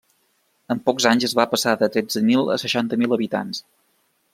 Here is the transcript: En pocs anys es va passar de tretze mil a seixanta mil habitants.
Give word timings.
En 0.75 0.81
pocs 0.87 1.07
anys 1.11 1.27
es 1.29 1.35
va 1.41 1.47
passar 1.53 1.75
de 1.83 1.91
tretze 1.97 2.25
mil 2.31 2.51
a 2.57 2.59
seixanta 2.67 3.01
mil 3.05 3.19
habitants. 3.21 3.67